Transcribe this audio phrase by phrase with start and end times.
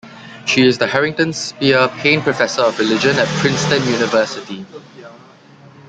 [0.47, 4.65] She is the Harrington Spear Paine Professor of Religion at Princeton University.